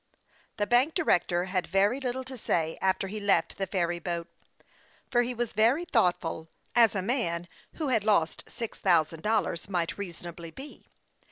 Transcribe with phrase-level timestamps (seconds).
[0.57, 4.27] The bank director had very little to say after he left the ferry boat;
[5.11, 9.99] but he was very thoughtful, as a man who had lost six thousand dollars might
[9.99, 10.87] reason ably be.